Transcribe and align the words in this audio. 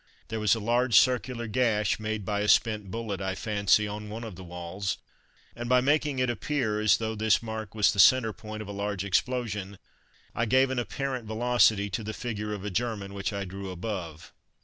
There 0.29 0.39
was 0.39 0.55
a 0.55 0.59
large 0.59 0.99
circular 0.99 1.45
gash, 1.47 1.99
made 1.99 2.25
by 2.25 2.39
a 2.39 2.47
spent 2.47 2.89
bullet 2.89 3.21
I 3.21 3.35
fancy, 3.35 3.87
on 3.87 4.09
one 4.09 4.23
of 4.23 4.35
the 4.35 4.43
walls, 4.43 4.97
and 5.55 5.69
by 5.69 5.79
making 5.79 6.17
it 6.17 6.27
appear 6.27 6.79
as 6.79 6.97
though 6.97 7.13
this 7.13 7.43
mark 7.43 7.75
was 7.75 7.93
the 7.93 7.99
centre 7.99 8.33
point 8.33 8.63
of 8.63 8.67
a 8.67 8.71
large 8.71 9.03
explosion, 9.03 9.77
I 10.33 10.45
gave 10.47 10.71
an 10.71 10.79
apparent 10.79 11.27
velocity 11.27 11.91
to 11.91 12.03
the 12.03 12.13
figure 12.15 12.51
of 12.51 12.65
a 12.65 12.71
German, 12.71 13.13
which 13.13 13.31
I 13.31 13.45
drew 13.45 13.69
above. 13.69 14.33